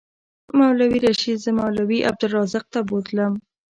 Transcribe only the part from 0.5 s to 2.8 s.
مولوي رشید زه مولوي عبدالرزاق ته